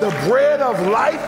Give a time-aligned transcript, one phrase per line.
[0.00, 1.20] The bread of life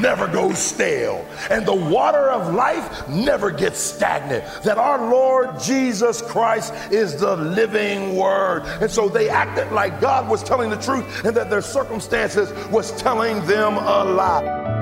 [0.00, 4.44] never goes stale, and the water of life never gets stagnant.
[4.64, 8.62] That our Lord Jesus Christ is the living word.
[8.80, 12.90] And so they acted like God was telling the truth and that their circumstances was
[13.00, 14.75] telling them a lie.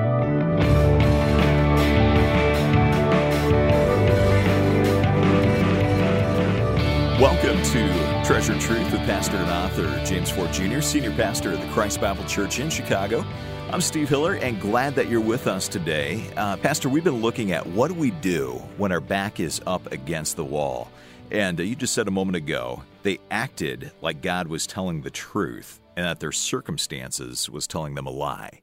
[8.45, 12.23] Treasure Truth with pastor and author James Ford Jr., senior pastor of the Christ Bible
[12.25, 13.25] Church in Chicago.
[13.71, 16.29] I'm Steve Hiller and glad that you're with us today.
[16.37, 19.91] Uh, pastor, we've been looking at what do we do when our back is up
[19.91, 20.91] against the wall.
[21.31, 25.09] And uh, you just said a moment ago, they acted like God was telling the
[25.09, 28.61] truth and that their circumstances was telling them a lie.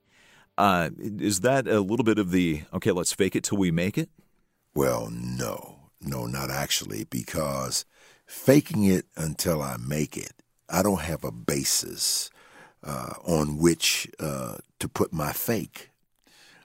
[0.57, 3.99] Uh, is that a little bit of the, okay, let's fake it till we make
[3.99, 4.11] it?
[4.77, 5.81] Well, no.
[6.01, 7.85] No, not actually, because
[8.33, 10.33] faking it until I make it,
[10.69, 12.31] I don't have a basis
[12.83, 15.91] uh, on which uh, to put my fake.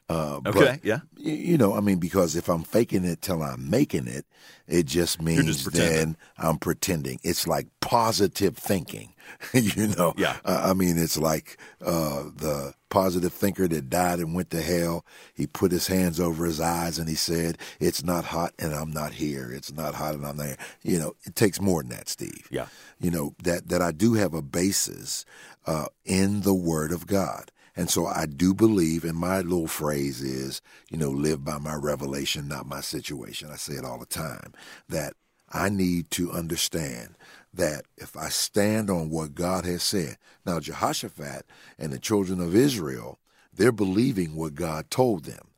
[0.09, 0.99] Uh, okay, but, yeah.
[1.17, 4.25] You know, I mean, because if I'm faking it till I'm making it,
[4.65, 7.19] it just means just then I'm pretending.
[7.23, 9.13] It's like positive thinking,
[9.53, 10.13] you know.
[10.17, 10.37] Yeah.
[10.45, 15.05] Uh, I mean, it's like uh, the positive thinker that died and went to hell.
[15.33, 18.91] He put his hands over his eyes and he said, "It's not hot and I'm
[18.91, 19.51] not here.
[19.51, 22.47] It's not hot and I'm there." You know, it takes more than that, Steve.
[22.51, 22.67] Yeah.
[22.99, 25.25] You know that that I do have a basis
[25.65, 27.51] uh, in the Word of God.
[27.75, 31.75] And so I do believe, and my little phrase is, you know, live by my
[31.75, 33.49] revelation, not my situation.
[33.51, 34.53] I say it all the time
[34.89, 35.13] that
[35.51, 37.15] I need to understand
[37.57, 40.17] that if I stand on what God has said.
[40.45, 41.45] Now, Jehoshaphat
[41.77, 43.19] and the children of Israel,
[43.53, 45.49] they're believing what God told them,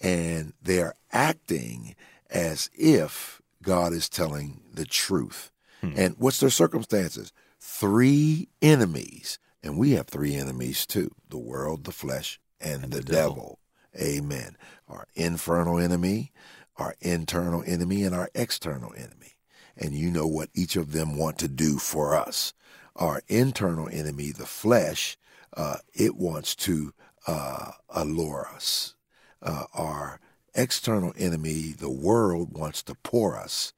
[0.00, 1.94] and they're acting
[2.30, 5.50] as if God is telling the truth.
[5.80, 5.92] Hmm.
[5.96, 7.32] And what's their circumstances?
[7.60, 12.98] Three enemies and we have three enemies too the world, the flesh, and, and the,
[12.98, 13.58] the devil.
[13.94, 14.18] devil.
[14.18, 14.56] Amen.
[14.88, 16.32] Our infernal enemy,
[16.76, 19.36] our internal enemy, and our external enemy.
[19.78, 22.52] And you know what each of them want to do for us.
[22.96, 25.16] Our internal enemy, the flesh,
[25.56, 26.92] uh, it wants to
[27.26, 28.94] uh, allure us.
[29.40, 30.20] Uh, our
[30.54, 33.72] external enemy, the world, wants to pour us.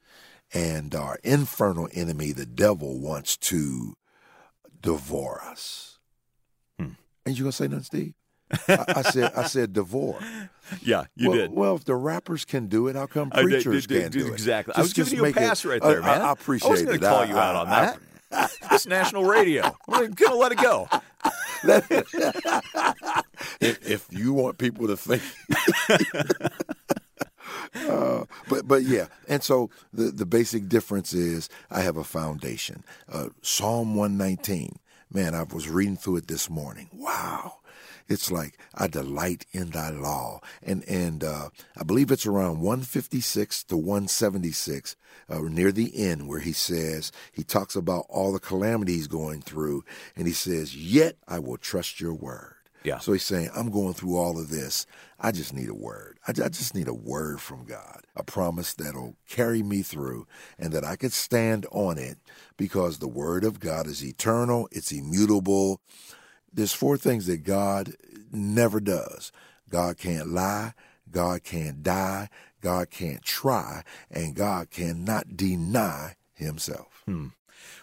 [0.52, 3.94] And our infernal enemy, the devil, wants to
[4.80, 5.98] devour us.
[6.78, 6.92] Hmm.
[7.26, 8.14] Ain't you gonna say nothing, Steve?
[8.68, 10.18] I, I, said I said devour.
[10.82, 11.52] Yeah, you well, did.
[11.52, 14.32] Well, if the rappers can do it, how come preachers did, can't do it?
[14.32, 14.72] Exactly.
[14.72, 16.20] Just, I was giving you a pass it, right there, uh, man.
[16.20, 16.68] I, I appreciate it.
[16.68, 17.98] I was going to call you out on that.
[18.72, 19.74] it's national radio.
[19.88, 20.88] I'm going to let it go.
[23.60, 25.22] if, if you want people to think.
[27.74, 32.84] Uh, but but yeah, and so the the basic difference is I have a foundation.
[33.08, 34.78] Uh, Psalm one nineteen.
[35.12, 36.88] Man, I was reading through it this morning.
[36.92, 37.59] Wow.
[38.08, 43.64] It's like I delight in thy law, and and uh, I believe it's around 156
[43.64, 44.96] to 176,
[45.28, 49.84] uh, near the end, where he says he talks about all the calamities going through,
[50.16, 52.98] and he says, "Yet I will trust your word." Yeah.
[52.98, 54.86] So he's saying, I'm going through all of this.
[55.18, 56.18] I just need a word.
[56.26, 60.26] I, I, just need a word from God, a promise that'll carry me through
[60.58, 62.18] and that I could stand on it
[62.56, 65.80] because the word of God is eternal, it's immutable.
[66.52, 67.94] There's four things that God
[68.32, 69.32] never does
[69.68, 70.74] God can't lie,
[71.10, 72.28] God can't die,
[72.60, 77.02] God can't try, and God cannot deny himself.
[77.06, 77.28] Hmm.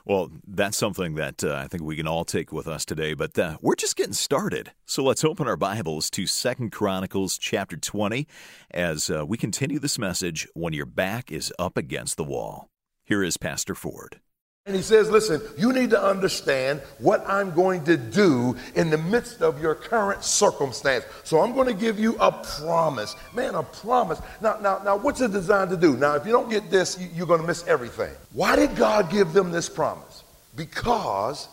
[0.05, 3.38] Well, that's something that uh, I think we can all take with us today, but
[3.38, 4.72] uh, we're just getting started.
[4.85, 8.28] So let's open our Bibles to Second Chronicles chapter 20
[8.72, 12.69] as uh, we continue this message when your back is up against the wall.
[13.05, 14.19] Here is Pastor Ford.
[14.67, 18.97] And he says, Listen, you need to understand what I'm going to do in the
[18.97, 21.05] midst of your current circumstance.
[21.23, 23.16] So I'm going to give you a promise.
[23.33, 24.19] Man, a promise.
[24.41, 25.95] Now, now, now what's it designed to do?
[25.95, 28.13] Now, if you don't get this, you're going to miss everything.
[28.33, 30.23] Why did God give them this promise?
[30.57, 31.47] Because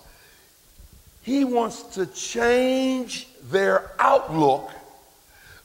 [1.23, 4.71] he wants to change their outlook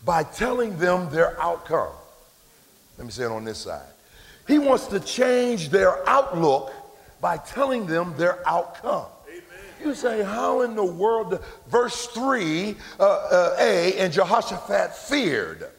[0.05, 1.93] by telling them their outcome.
[2.99, 3.87] Let me say it on this side.
[4.47, 6.73] He wants to change their outlook
[7.21, 9.07] by telling them their outcome.
[9.83, 11.43] You say, how in the world?
[11.67, 15.69] Verse 3, uh, uh, A, and Jehoshaphat feared.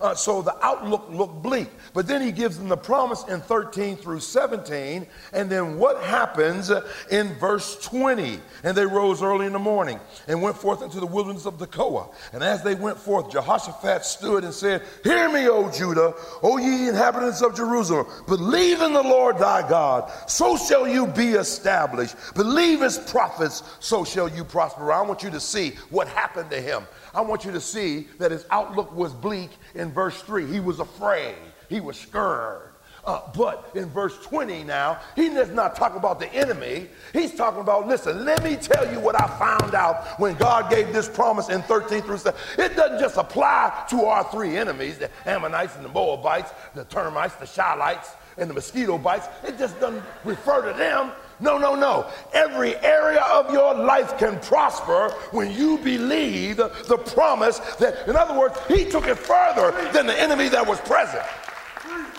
[0.00, 1.68] Uh, so the outlook looked bleak.
[1.92, 5.06] But then he gives them the promise in 13 through 17.
[5.32, 6.70] And then what happens
[7.10, 8.40] in verse 20?
[8.64, 12.12] And they rose early in the morning and went forth into the wilderness of Tekoa.
[12.32, 16.88] And as they went forth, Jehoshaphat stood and said, Hear me, O Judah, O ye
[16.88, 18.06] inhabitants of Jerusalem.
[18.26, 22.16] Believe in the Lord thy God, so shall you be established.
[22.34, 24.92] Believe his prophets, so shall you prosper.
[24.92, 26.84] I want you to see what happened to him.
[27.14, 30.46] I want you to see that his outlook was bleak in verse 3.
[30.46, 31.34] He was afraid,
[31.68, 32.70] he was scared.
[33.04, 36.86] Uh, but in verse 20 now, he does not talk about the enemy.
[37.12, 40.92] He's talking about, listen, let me tell you what I found out when God gave
[40.92, 42.38] this promise in 13 through 7.
[42.58, 47.36] It doesn't just apply to our three enemies, the Ammonites and the Moabites, the termites,
[47.36, 49.28] the Shilites, and the mosquito bites.
[49.44, 51.12] It just doesn't refer to them.
[51.40, 52.06] No, no, no.
[52.32, 58.38] Every area of your life can prosper when you believe the promise that, in other
[58.38, 61.24] words, he took it further than the enemy that was present.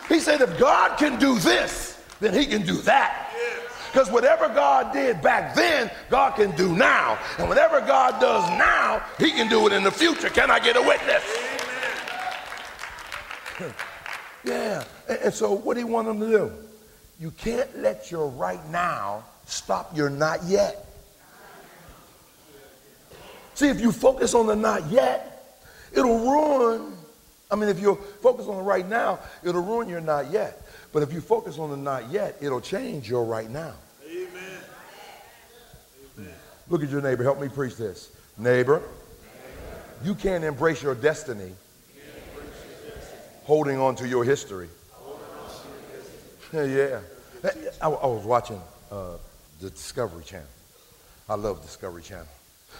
[0.09, 3.27] He said, if God can do this, then he can do that.
[3.91, 7.19] Because whatever God did back then, God can do now.
[7.37, 10.29] And whatever God does now, he can do it in the future.
[10.29, 11.23] Can I get a witness?
[14.45, 14.83] yeah.
[15.07, 16.51] And so what do you want them to do?
[17.21, 20.87] You can't let your right now stop your not yet.
[23.53, 25.59] See, if you focus on the not yet,
[25.93, 26.93] it'll ruin.
[27.51, 30.67] I mean, if you focus on the right now, it'll ruin your not yet.
[30.91, 33.75] But if you focus on the not yet, it'll change your right now.
[34.09, 34.59] Amen.
[36.69, 37.21] Look at your neighbor.
[37.21, 38.09] Help me preach this.
[38.39, 38.81] Neighbor,
[40.03, 41.51] you can't embrace your destiny
[43.43, 44.69] holding on to your history.
[46.53, 46.99] Yeah.
[47.81, 48.61] I, I was watching
[48.91, 49.17] uh,
[49.61, 50.47] the Discovery Channel.
[51.29, 52.27] I love Discovery Channel.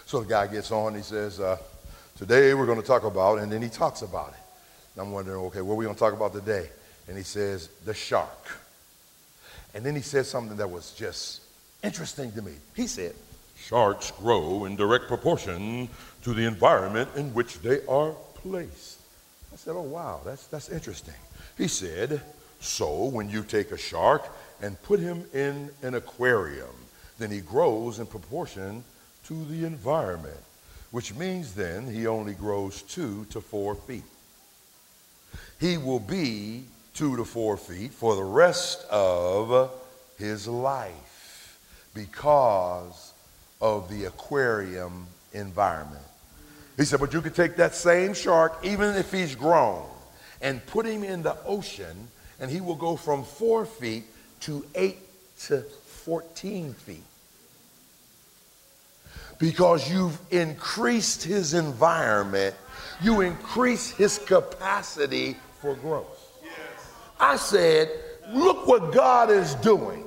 [0.05, 1.57] So the guy gets on, he says, uh,
[2.17, 4.43] Today we're going to talk about, and then he talks about it.
[4.93, 6.69] And I'm wondering, okay, what are we going to talk about today?
[7.07, 8.59] And he says, The shark.
[9.73, 11.41] And then he said something that was just
[11.81, 12.51] interesting to me.
[12.75, 13.15] He said,
[13.57, 15.87] Sharks grow in direct proportion
[16.23, 18.99] to the environment in which they are placed.
[19.53, 21.15] I said, Oh, wow, that's, that's interesting.
[21.57, 22.21] He said,
[22.61, 24.23] So when you take a shark
[24.61, 26.69] and put him in an aquarium.
[27.17, 28.83] Then he grows in proportion
[29.25, 30.39] to the environment,
[30.91, 34.03] which means then he only grows two to four feet.
[35.59, 36.63] He will be
[36.93, 39.71] two to four feet for the rest of
[40.17, 41.59] his life
[41.93, 43.13] because
[43.61, 46.03] of the aquarium environment.
[46.77, 49.85] He said, but you could take that same shark, even if he's grown,
[50.41, 52.07] and put him in the ocean,
[52.41, 54.03] and he will go from four feet
[54.41, 54.97] to 8
[55.43, 57.03] to 14 feet.
[59.37, 62.55] Because you've increased his environment,
[63.01, 66.39] you increase his capacity for growth.
[66.43, 66.53] Yes.
[67.19, 67.89] I said,
[68.31, 70.03] look what God is doing.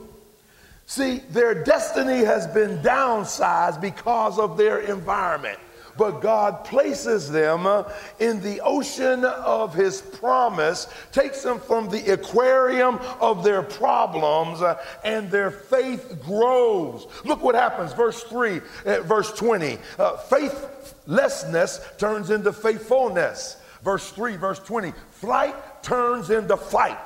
[0.87, 5.59] See, their destiny has been downsized because of their environment
[5.97, 7.85] but God places them uh,
[8.19, 14.83] in the ocean of His promise, takes them from the aquarium of their problems, uh,
[15.05, 17.07] and their faith grows.
[17.25, 19.79] Look what happens, verse 3, uh, verse 20.
[19.99, 23.59] Uh, faithlessness turns into faithfulness.
[23.83, 24.93] Verse 3, verse 20.
[25.11, 26.99] Flight turns into fight.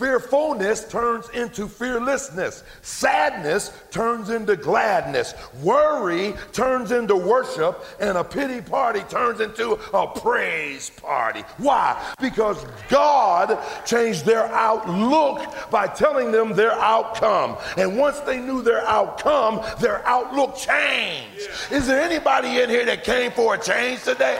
[0.00, 2.64] Fearfulness turns into fearlessness.
[2.80, 5.34] Sadness turns into gladness.
[5.62, 7.84] Worry turns into worship.
[8.00, 11.44] And a pity party turns into a praise party.
[11.58, 12.02] Why?
[12.18, 17.58] Because God changed their outlook by telling them their outcome.
[17.76, 21.46] And once they knew their outcome, their outlook changed.
[21.70, 24.38] Is there anybody in here that came for a change today?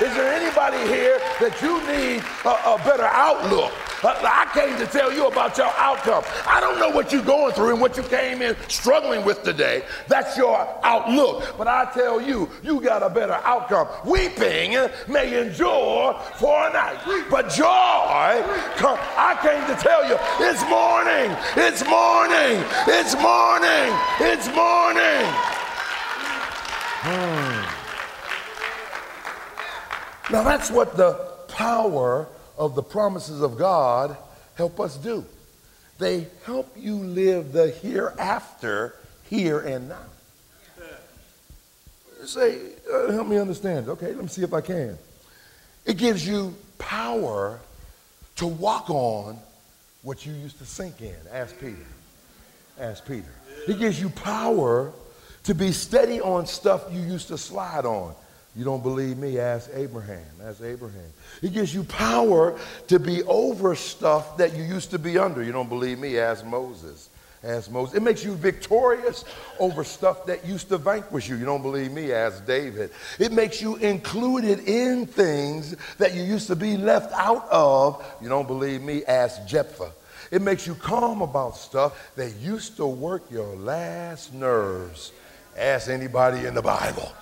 [0.00, 3.74] Is there anybody here that you need a, a better outlook?
[4.04, 6.24] I came to tell you about your outcome.
[6.46, 9.84] I don't know what you're going through and what you came in struggling with today.
[10.08, 11.54] That's your outlook.
[11.56, 13.88] But I tell you, you got a better outcome.
[14.04, 14.76] Weeping
[15.08, 16.98] may endure for a night,
[17.30, 18.42] but joy,
[18.76, 25.26] come, I came to tell you, it's morning, it's morning, it's morning, it's morning.
[27.04, 27.62] Hmm.
[30.32, 31.14] Now that's what the
[31.48, 32.26] power
[32.62, 34.16] of the promises of God
[34.54, 35.24] help us do.
[35.98, 38.94] They help you live the hereafter,
[39.28, 40.04] here and now.
[42.24, 42.60] Say,
[42.92, 43.88] uh, help me understand.
[43.88, 44.96] Okay, let me see if I can.
[45.84, 47.58] It gives you power
[48.36, 49.36] to walk on
[50.02, 51.16] what you used to sink in.
[51.32, 51.76] Ask Peter.
[52.78, 53.32] Ask Peter.
[53.66, 54.92] It gives you power
[55.42, 58.14] to be steady on stuff you used to slide on.
[58.54, 59.38] You don't believe me?
[59.38, 60.26] Ask Abraham.
[60.44, 61.12] Ask Abraham.
[61.40, 65.42] He gives you power to be over stuff that you used to be under.
[65.42, 66.18] You don't believe me?
[66.18, 67.08] Ask Moses.
[67.42, 67.96] Ask Moses.
[67.96, 69.24] It makes you victorious
[69.58, 71.36] over stuff that used to vanquish you.
[71.36, 72.12] You don't believe me?
[72.12, 72.90] Ask David.
[73.18, 78.04] It makes you included in things that you used to be left out of.
[78.20, 79.04] You don't believe me?
[79.06, 79.92] Ask Jephthah.
[80.30, 85.12] It makes you calm about stuff that used to work your last nerves.
[85.56, 87.12] Ask anybody in the Bible.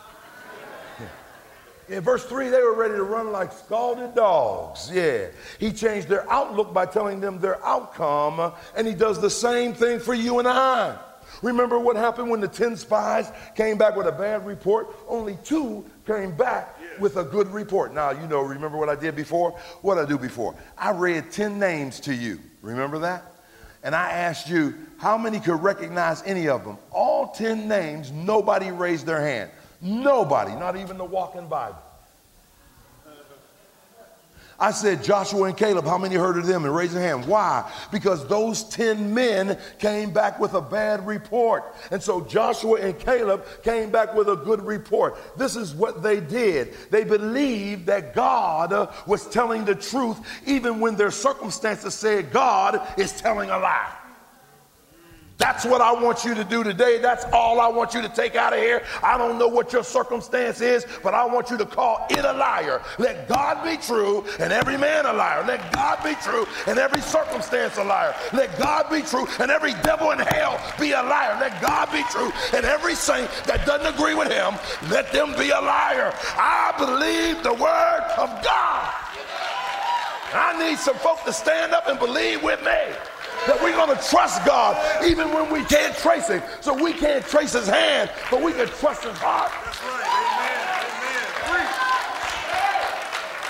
[1.91, 4.89] In verse 3, they were ready to run like scalded dogs.
[4.93, 5.27] Yeah.
[5.59, 9.99] He changed their outlook by telling them their outcome, and he does the same thing
[9.99, 10.97] for you and I.
[11.43, 14.95] Remember what happened when the 10 spies came back with a bad report?
[15.09, 17.93] Only two came back with a good report.
[17.93, 19.59] Now, you know, remember what I did before?
[19.83, 20.55] What I do before?
[20.79, 22.39] I read 10 names to you.
[22.63, 23.25] Remember that?
[23.83, 26.77] And I asked you how many could recognize any of them.
[26.93, 29.51] All 10 names, nobody raised their hand.
[29.81, 31.79] Nobody, not even the walking Bible.
[34.61, 36.67] I said, Joshua and Caleb, how many heard of them?
[36.67, 37.25] And raise your hand.
[37.25, 37.73] Why?
[37.91, 41.75] Because those 10 men came back with a bad report.
[41.91, 45.17] And so Joshua and Caleb came back with a good report.
[45.39, 46.75] This is what they did.
[46.91, 53.13] They believed that God was telling the truth, even when their circumstances said God is
[53.19, 53.97] telling a lie.
[55.41, 56.99] That's what I want you to do today.
[56.99, 58.83] That's all I want you to take out of here.
[59.03, 62.33] I don't know what your circumstance is, but I want you to call it a
[62.35, 62.83] liar.
[62.99, 65.43] Let God be true and every man a liar.
[65.47, 68.15] Let God be true and every circumstance a liar.
[68.35, 71.39] Let God be true and every devil in hell be a liar.
[71.41, 74.59] Let God be true and every saint that doesn't agree with him,
[74.91, 76.13] let them be a liar.
[76.37, 78.95] I believe the word of God.
[80.35, 82.95] I need some folk to stand up and believe with me
[83.47, 86.43] that we're going to trust God even when we can't trace Him.
[86.61, 89.53] So we can't trace His hand, but we can trust His heart.
[89.65, 90.07] That's right.
[90.37, 91.61] Amen.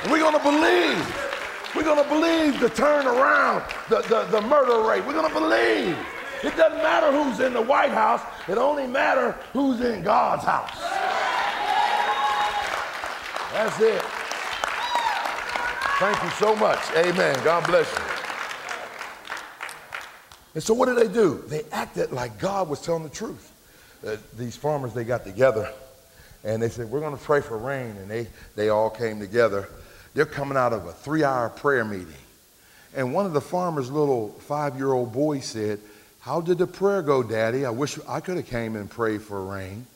[0.06, 0.12] Amen.
[0.12, 1.30] We're going to believe.
[1.74, 5.04] We're going to believe the turnaround, the, the, the murder rate.
[5.06, 5.96] We're going to believe.
[6.42, 10.80] It doesn't matter who's in the White House, it only matters who's in God's house.
[13.52, 14.02] That's it.
[15.98, 16.80] Thank you so much.
[16.96, 17.38] Amen.
[17.44, 18.09] God bless you.
[20.54, 21.44] And so what did they do?
[21.46, 23.52] They acted like God was telling the truth.
[24.06, 25.72] Uh, these farmers, they got together
[26.42, 27.96] and they said, we're going to pray for rain.
[27.96, 28.26] And they,
[28.56, 29.68] they all came together.
[30.14, 32.14] They're coming out of a three-hour prayer meeting.
[32.96, 35.78] And one of the farmer's little five-year-old boys said,
[36.20, 37.64] how did the prayer go, Daddy?
[37.64, 39.86] I wish I could have came and prayed for rain.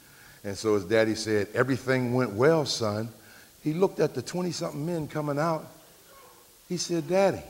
[0.45, 3.09] And so his daddy said, everything went well, son.
[3.63, 5.67] He looked at the 20-something men coming out.
[6.69, 7.43] He said, Daddy,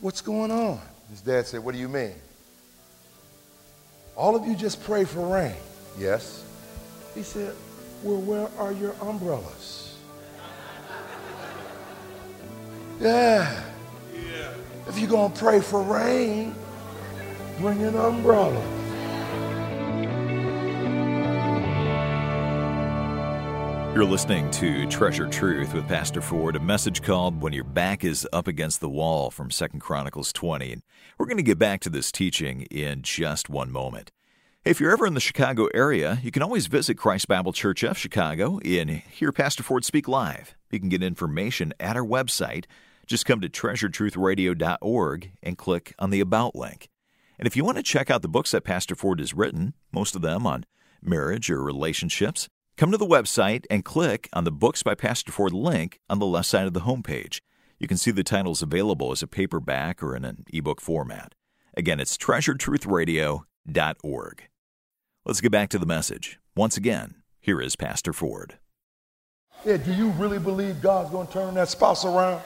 [0.00, 0.78] what's going on?
[1.10, 2.14] His dad said, What do you mean?
[4.16, 5.56] All of you just pray for rain.
[5.98, 6.44] Yes.
[7.14, 7.54] He said,
[8.02, 9.98] Well, where are your umbrellas?
[13.00, 13.62] yeah.
[14.14, 14.52] yeah.
[14.88, 16.54] If you're going to pray for rain,
[17.58, 18.75] bring an umbrella.
[23.96, 28.28] You're listening to Treasure Truth with Pastor Ford, a message called When Your Back is
[28.30, 30.70] Up Against the Wall from 2 Chronicles 20.
[30.70, 30.82] And
[31.16, 34.12] we're going to get back to this teaching in just one moment.
[34.66, 37.96] If you're ever in the Chicago area, you can always visit Christ Bible Church of
[37.96, 40.54] Chicago and hear Pastor Ford speak live.
[40.70, 42.66] You can get information at our website.
[43.06, 46.90] Just come to treasuretruthradio.org and click on the About link.
[47.38, 50.14] And if you want to check out the books that Pastor Ford has written, most
[50.14, 50.66] of them on
[51.00, 55.54] marriage or relationships, Come to the website and click on the Books by Pastor Ford
[55.54, 57.40] link on the left side of the homepage.
[57.78, 61.34] You can see the titles available as a paperback or in an ebook format.
[61.74, 64.42] Again, it's treasuretruthradio.org.
[65.24, 66.38] Let's get back to the message.
[66.54, 68.58] Once again, here is Pastor Ford.
[69.64, 72.42] Yeah, do you really believe God's going to turn that spouse around?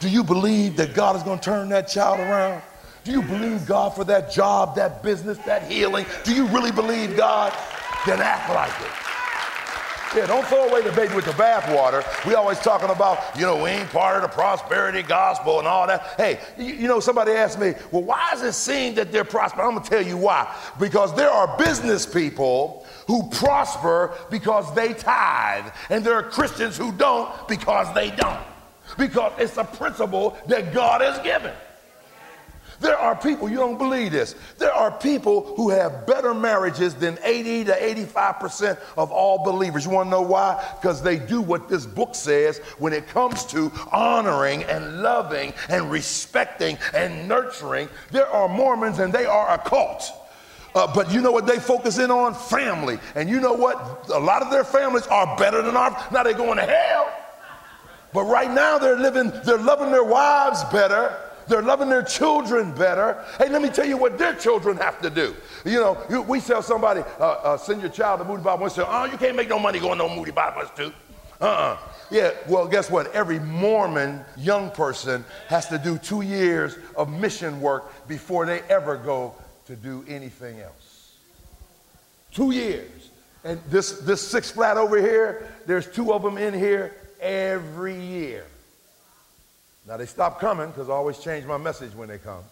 [0.00, 2.62] Do you believe that God is going to turn that child around?
[3.04, 6.06] Do you believe God for that job, that business, that healing?
[6.24, 7.52] Do you really believe God?
[8.06, 9.07] Then act like it.
[10.16, 12.02] Yeah, don't throw away the baby with the bathwater.
[12.26, 15.86] We always talking about, you know, we ain't part of the prosperity gospel and all
[15.86, 16.14] that.
[16.16, 19.66] Hey, you, you know, somebody asked me, well, why is it seen that they're prosperous?
[19.66, 20.54] I'm gonna tell you why.
[20.80, 26.90] Because there are business people who prosper because they tithe, and there are Christians who
[26.92, 28.40] don't because they don't.
[28.96, 31.52] Because it's a principle that God has given.
[32.80, 37.18] There are people, you don't believe this, there are people who have better marriages than
[37.24, 39.84] 80 to 85% of all believers.
[39.84, 40.64] You want to know why?
[40.80, 45.90] Because they do what this book says when it comes to honoring and loving and
[45.90, 47.88] respecting and nurturing.
[48.12, 50.12] There are Mormons and they are a cult
[50.74, 52.34] Uh, but you know what they focus in on?
[52.34, 52.98] Family.
[53.16, 54.08] And you know what?
[54.14, 55.94] A lot of their families are better than ours.
[56.12, 57.10] Now they're going to hell.
[58.12, 61.27] But right now they're living, they're loving their wives better.
[61.48, 63.24] They're loving their children better.
[63.38, 65.34] Hey, let me tell you what their children have to do.
[65.64, 68.86] You know, you, we tell somebody, uh, uh, send your child to Moody Bible Institute.
[68.88, 70.94] Oh, you can't make no money going to Moody Bible Institute.
[71.40, 71.78] Uh-uh.
[72.10, 73.12] Yeah, well, guess what?
[73.12, 78.96] Every Mormon young person has to do two years of mission work before they ever
[78.96, 79.34] go
[79.66, 81.14] to do anything else.
[82.32, 83.10] Two years.
[83.44, 88.44] And this, this six flat over here, there's two of them in here every year.
[89.88, 92.44] Now they stop coming because I always change my message when they come.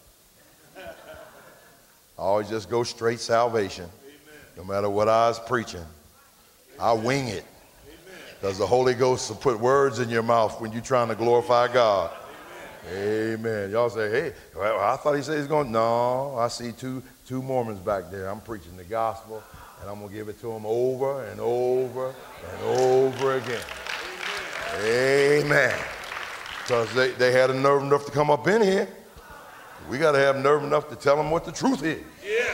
[0.79, 3.91] I always just go straight salvation.
[4.57, 5.85] No matter what I was preaching,
[6.81, 7.45] I wing it.
[8.41, 11.71] Because the Holy Ghost will put words in your mouth when you're trying to glorify
[11.71, 12.11] God.
[12.91, 13.71] Amen.
[13.71, 15.71] Y'all say, hey, well, I thought he said he's going.
[15.71, 18.29] No, I see two, two Mormons back there.
[18.29, 19.43] I'm preaching the gospel,
[19.81, 22.15] and I'm going to give it to them over and over
[22.51, 23.65] and over again.
[24.85, 25.79] Amen.
[26.67, 28.89] Because they, they had a nerve enough to come up in here.
[29.89, 32.03] We got to have nerve enough to tell them what the truth is.
[32.27, 32.45] Yeah.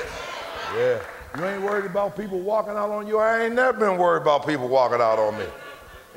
[0.76, 1.00] Yeah.
[1.38, 3.18] You ain't worried about people walking out on you.
[3.18, 5.46] I ain't never been worried about people walking out on me.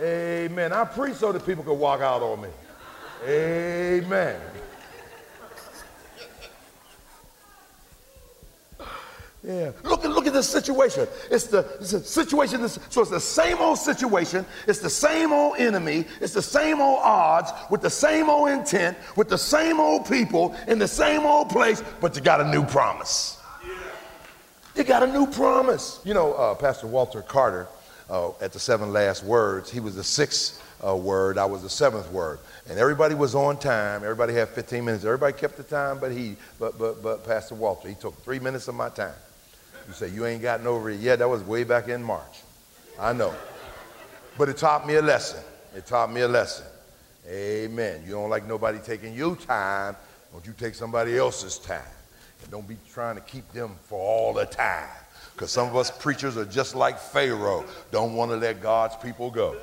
[0.02, 0.74] Amen.
[0.74, 2.50] I preach so that people can walk out on me.
[3.26, 4.42] Amen.
[9.46, 9.72] Yeah.
[9.84, 11.08] Look at look at this situation.
[11.30, 12.68] It's the, it's the situation.
[12.68, 14.46] So it's the same old situation.
[14.68, 16.06] It's the same old enemy.
[16.20, 20.56] It's the same old odds with the same old intent with the same old people
[20.68, 21.84] in the same old place.
[22.02, 23.40] But you got a new promise.
[23.64, 23.74] Yeah.
[24.76, 26.02] You got a new promise.
[26.04, 27.68] You know, uh, Pastor Walter Carter
[28.10, 29.70] uh, at the seven last words.
[29.70, 31.38] He was the sixth uh, word.
[31.38, 32.40] I was the seventh word.
[32.68, 34.02] And everybody was on time.
[34.02, 35.06] Everybody had 15 minutes.
[35.06, 38.68] Everybody kept the time, but he, but but but Pastor Walter, he took three minutes
[38.68, 39.14] of my time.
[39.88, 41.20] You say, you ain't gotten over it yet.
[41.20, 42.42] That was way back in March.
[43.00, 43.34] I know.
[44.38, 45.44] But it taught me a lesson.
[45.76, 46.66] It taught me a lesson.
[47.28, 48.04] Amen.
[48.06, 49.96] You don't like nobody taking your time.
[50.32, 51.82] Don't you take somebody else's time.
[52.42, 54.90] And don't be trying to keep them for all the time.
[55.34, 57.66] Because some of us preachers are just like Pharaoh.
[57.92, 59.58] Don't want to let God's people go.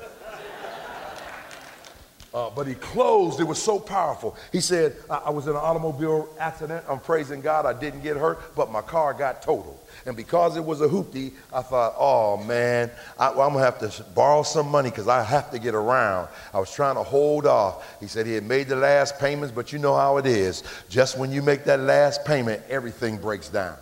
[2.33, 3.39] Uh, but he closed.
[3.39, 4.35] It was so powerful.
[4.51, 6.83] He said, I-, I was in an automobile accident.
[6.89, 7.65] I'm praising God.
[7.65, 9.79] I didn't get hurt, but my car got totaled.
[10.05, 13.79] And because it was a hoopty, I thought, oh man, I, am going to have
[13.79, 16.27] to borrow some money because I have to get around.
[16.53, 17.99] I was trying to hold off.
[17.99, 20.63] He said he had made the last payments, but you know how it is.
[20.89, 23.77] Just when you make that last payment, everything breaks down.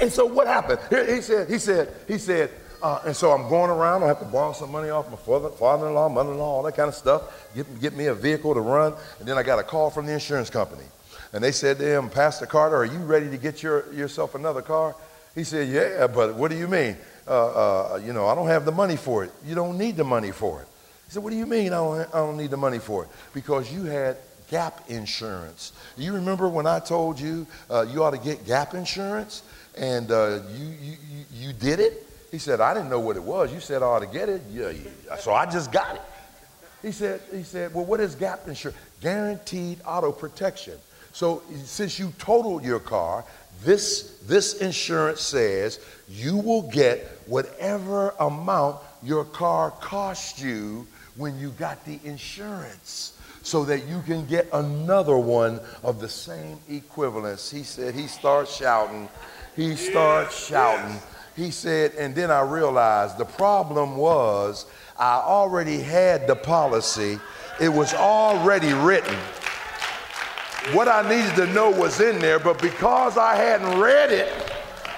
[0.00, 0.80] And so what happened?
[0.90, 2.50] He said, he said, he said,
[2.82, 4.02] uh, and so I'm going around.
[4.02, 6.94] I have to borrow some money off my father, father-in-law, mother-in-law, all that kind of
[6.94, 7.22] stuff.
[7.54, 8.94] Get, get me a vehicle to run.
[9.20, 10.84] And then I got a call from the insurance company.
[11.32, 14.62] And they said to him, Pastor Carter, are you ready to get your, yourself another
[14.62, 14.94] car?
[15.34, 16.96] He said, Yeah, but what do you mean?
[17.26, 17.30] Uh,
[17.94, 19.30] uh, you know, I don't have the money for it.
[19.46, 20.68] You don't need the money for it.
[21.06, 23.10] He said, What do you mean I don't, I don't need the money for it?
[23.32, 24.16] Because you had
[24.50, 25.72] gap insurance.
[25.96, 29.42] You remember when I told you uh, you ought to get gap insurance
[29.78, 30.96] and uh, you, you,
[31.32, 32.06] you did it?
[32.32, 33.52] He said, I didn't know what it was.
[33.52, 34.42] You said I ought to get it.
[34.50, 35.16] Yeah, yeah.
[35.16, 36.02] So I just got it.
[36.80, 38.80] He said, he said, Well, what is gap insurance?
[39.00, 40.78] Guaranteed auto protection.
[41.12, 43.24] So since you totaled your car,
[43.62, 51.50] this, this insurance says you will get whatever amount your car cost you when you
[51.50, 57.50] got the insurance so that you can get another one of the same equivalence.
[57.50, 59.08] He said he starts shouting.
[59.54, 60.98] He starts shouting.
[61.36, 64.66] He said, and then I realized the problem was
[64.98, 67.18] I already had the policy.
[67.60, 69.16] It was already written.
[70.72, 74.52] What I needed to know was in there, but because I hadn't read it,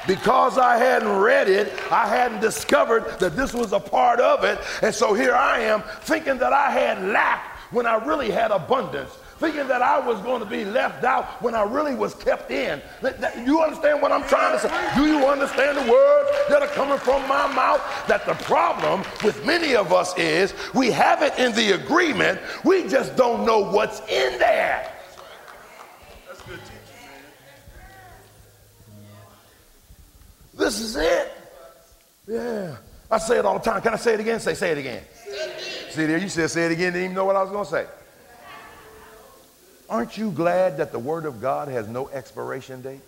[0.07, 4.59] because I hadn't read it, I hadn't discovered that this was a part of it.
[4.83, 9.11] And so here I am thinking that I had lack when I really had abundance.
[9.39, 12.81] Thinking that I was going to be left out when I really was kept in.
[13.45, 14.91] You understand what I'm trying to say?
[14.95, 17.83] Do you understand the words that are coming from my mouth?
[18.07, 22.87] That the problem with many of us is we have it in the agreement, we
[22.87, 24.93] just don't know what's in there.
[26.29, 27.23] That's good teaching, man.
[30.55, 31.33] This is it.
[32.29, 32.77] Yeah.
[33.11, 33.83] I say it all the time.
[33.83, 34.39] Can I say it again?
[34.41, 35.03] Say, say it again.
[35.91, 37.71] See there, you said say it again, didn't even know what I was going to
[37.71, 37.87] say.
[39.89, 43.01] Aren't you glad that the Word of God has no expiration date?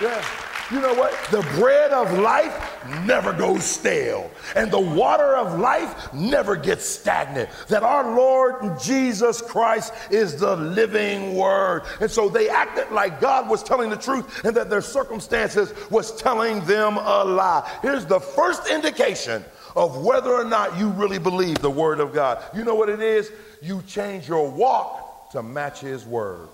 [0.00, 0.24] yeah.
[0.72, 1.12] You know what?
[1.30, 7.50] The bread of life never goes stale, and the water of life never gets stagnant.
[7.68, 11.82] That our Lord Jesus Christ is the living word.
[12.00, 16.16] And so they acted like God was telling the truth and that their circumstances was
[16.16, 17.70] telling them a lie.
[17.82, 19.44] Here's the first indication
[19.76, 22.42] of whether or not you really believe the word of God.
[22.56, 23.30] You know what it is?
[23.60, 26.48] You change your walk to match his word.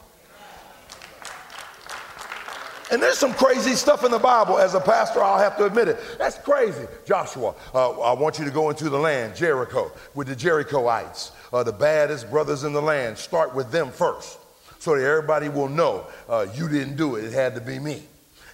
[2.91, 4.59] And there's some crazy stuff in the Bible.
[4.59, 5.99] As a pastor, I'll have to admit it.
[6.17, 6.87] That's crazy.
[7.07, 11.63] Joshua, uh, I want you to go into the land, Jericho, with the Jerichoites, uh,
[11.63, 13.19] the baddest brothers in the land.
[13.19, 14.39] Start with them first
[14.79, 17.25] so that everybody will know uh, you didn't do it.
[17.25, 18.03] It had to be me.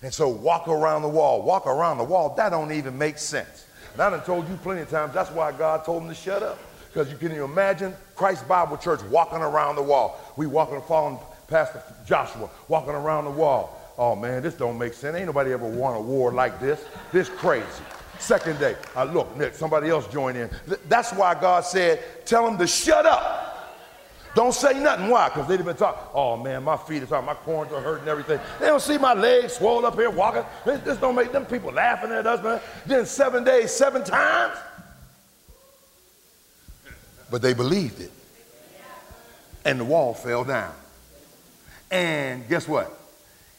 [0.03, 1.43] And so walk around the wall.
[1.43, 2.35] Walk around the wall.
[2.37, 3.67] That don't even make sense.
[3.93, 6.43] And I done told you plenty of times that's why God told him to shut
[6.43, 6.59] up.
[6.93, 10.21] Because you can imagine Christ Bible Church walking around the wall.
[10.37, 15.17] We walking, following Pastor Joshua, walking around the wall oh man, this don't make sense.
[15.17, 16.85] Ain't nobody ever won a war like this.
[17.13, 17.67] This crazy.
[18.19, 20.49] Second day, uh, look, Nick, somebody else join in.
[20.67, 23.55] Th- that's why God said, tell them to shut up.
[24.35, 25.09] Don't say nothing.
[25.09, 25.29] Why?
[25.29, 26.03] Because they've been talking.
[26.13, 28.41] Oh man, my feet are talking, my corns are hurting, everything.
[28.59, 30.45] They don't see my legs swollen up here walking.
[30.65, 32.61] This, this don't make them people laughing at us, man.
[32.85, 34.57] Then seven days, seven times.
[37.31, 38.11] But they believed it.
[39.65, 40.75] And the wall fell down.
[41.91, 43.04] And guess what?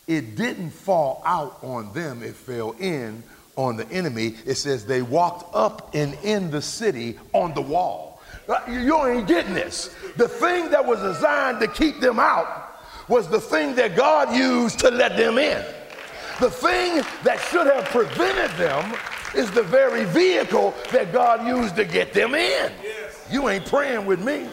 [0.08, 3.24] It didn't fall out on them, it fell in
[3.56, 4.36] on the enemy.
[4.46, 8.22] It says they walked up and in the city on the wall.
[8.48, 9.96] Uh, you ain't getting this.
[10.18, 14.80] The thing that was designed to keep them out was the thing that God used
[14.80, 15.64] to let them in.
[16.40, 18.94] The thing that should have prevented them
[19.34, 22.72] is the very vehicle that God used to get them in.
[23.32, 24.48] You ain't praying with me.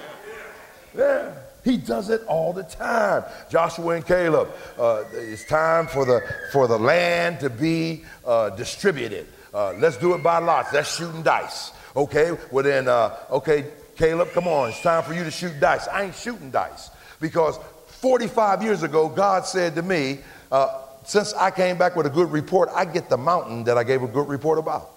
[0.97, 1.35] Yeah.
[1.65, 3.25] He does it all the time.
[3.49, 4.49] Joshua and Caleb,
[4.79, 6.21] uh, it's time for the,
[6.53, 9.27] for the land to be uh, distributed.
[9.55, 10.73] Uh, let's do it by lots.
[10.73, 11.73] That's shooting dice.
[11.95, 14.71] Okay, well then, uh, okay, Caleb, come on.
[14.71, 15.87] It's time for you to shoot dice.
[15.89, 20.19] I ain't shooting dice because 45 years ago, God said to me,
[20.51, 23.85] uh, since I came back with a good report, I get the mountain that I
[23.85, 24.91] gave a good report about.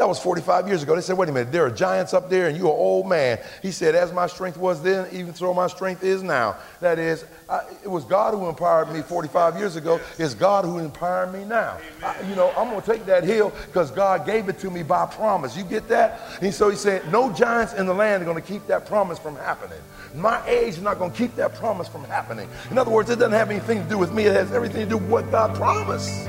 [0.00, 0.94] That was 45 years ago.
[0.94, 3.38] They said, wait a minute, there are giants up there and you're an old man.
[3.60, 6.56] He said, as my strength was then, even so my strength is now.
[6.80, 10.00] That is, I, it was God who empowered me 45 years ago.
[10.16, 11.76] It's God who empowered me now.
[12.02, 14.82] I, you know, I'm going to take that hill because God gave it to me
[14.82, 15.54] by promise.
[15.54, 16.18] You get that?
[16.40, 19.18] And so he said, no giants in the land are going to keep that promise
[19.18, 19.80] from happening.
[20.14, 22.48] My age is not going to keep that promise from happening.
[22.70, 24.24] In other words, it doesn't have anything to do with me.
[24.24, 26.24] It has everything to do with what God promised.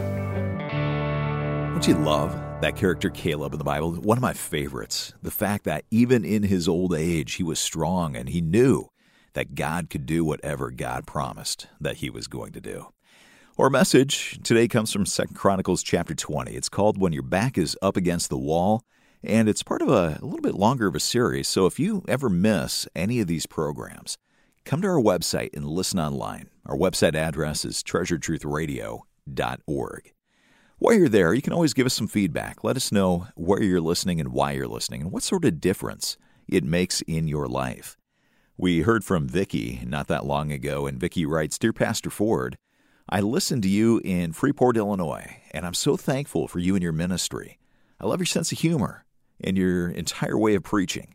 [1.72, 5.14] Don't you love that character Caleb in the Bible, one of my favorites.
[5.24, 8.90] The fact that even in his old age, he was strong and he knew
[9.34, 12.94] that God could do whatever God promised that he was going to do.
[13.58, 16.52] Our message today comes from 2 Chronicles chapter 20.
[16.52, 18.84] It's called When Your Back is Up Against the Wall,
[19.24, 21.48] and it's part of a, a little bit longer of a series.
[21.48, 24.20] So if you ever miss any of these programs,
[24.66, 26.52] come to our website and listen online.
[26.66, 30.14] Our website address is treasuretruthradio.org.
[30.82, 32.64] While you're there, you can always give us some feedback.
[32.64, 36.18] Let us know where you're listening and why you're listening and what sort of difference
[36.48, 37.98] it makes in your life.
[38.58, 42.58] We heard from Vicki not that long ago, and Vicki writes Dear Pastor Ford,
[43.08, 46.94] I listened to you in Freeport, Illinois, and I'm so thankful for you and your
[46.94, 47.60] ministry.
[48.00, 49.06] I love your sense of humor
[49.40, 51.14] and your entire way of preaching.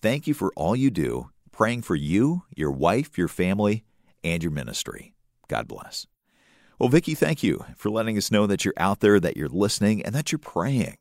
[0.00, 3.84] Thank you for all you do, praying for you, your wife, your family,
[4.24, 5.12] and your ministry.
[5.46, 6.06] God bless.
[6.78, 10.02] Well, Vicki, thank you for letting us know that you're out there, that you're listening,
[10.02, 10.96] and that you're praying.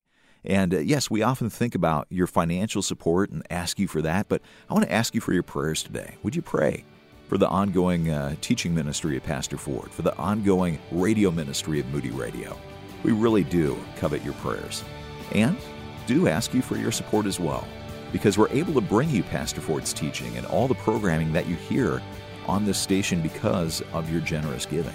[0.46, 4.30] And uh, yes, we often think about your financial support and ask you for that,
[4.30, 6.18] but I want to ask you for your prayers today.
[6.22, 6.84] Would you pray
[7.28, 11.88] for the ongoing uh, teaching ministry of Pastor Ford, for the ongoing radio ministry of
[11.88, 12.56] Moody Radio?
[13.02, 14.84] We really do covet your prayers.
[15.32, 15.58] And
[16.06, 17.68] do ask you for your support as well,
[18.12, 21.56] because we're able to bring you Pastor Ford's teaching and all the programming that you
[21.56, 22.00] hear
[22.46, 24.94] on this station because of your generous giving.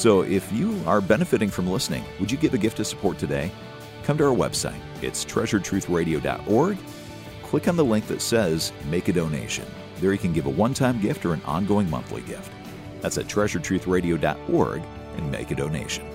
[0.00, 3.52] So if you are benefiting from listening, would you give a gift of support today?
[4.02, 4.80] Come to our website.
[5.02, 6.78] It's treasuretruthradio.org.
[7.42, 9.66] Click on the link that says Make a Donation.
[9.98, 12.50] There you can give a one time gift or an ongoing monthly gift.
[13.02, 14.82] That's at treasuretruthradio.org
[15.16, 16.06] and make a donation.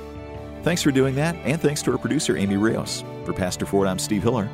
[0.64, 3.04] Thanks for doing that, and thanks to our producer, Amy Rios.
[3.24, 4.50] For Pastor Ford, I'm Steve Hiller.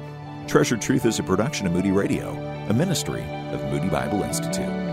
[0.49, 2.31] Treasure Truth is a production of Moody Radio,
[2.67, 4.90] a ministry of Moody Bible Institute.